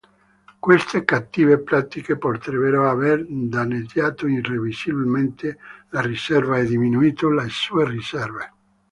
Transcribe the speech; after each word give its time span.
Queste 0.59 1.03
cattive 1.05 1.59
pratiche 1.61 2.17
potrebbero 2.17 2.89
aver 2.89 3.23
danneggiato 3.29 4.25
irreversibilmente 4.25 5.59
la 5.89 6.01
riserva 6.01 6.57
e 6.57 6.65
diminuito 6.65 7.29
le 7.31 7.47
sue 7.49 7.87
riserve. 7.87 8.51